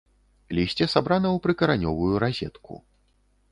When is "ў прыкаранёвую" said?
1.35-2.13